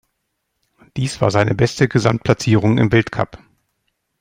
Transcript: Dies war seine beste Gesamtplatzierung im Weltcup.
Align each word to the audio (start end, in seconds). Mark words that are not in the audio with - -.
Dies 0.97 1.21
war 1.21 1.29
seine 1.29 1.53
beste 1.53 1.87
Gesamtplatzierung 1.87 2.79
im 2.79 2.91
Weltcup. 2.91 3.37